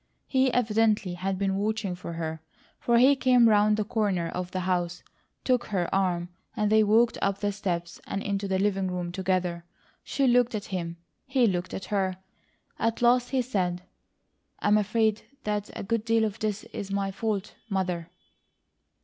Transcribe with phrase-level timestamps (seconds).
[0.25, 2.41] He evidently had been watching for her,
[2.79, 5.03] for he came around the corner of the house,
[5.43, 9.63] took her arm, and they walked up the steps and into the living room together.
[10.03, 12.17] She looked at him; he looked at her.
[12.79, 13.83] At last he said:
[14.57, 18.09] "I'm afraid that a good deal of this is my fault, Mother."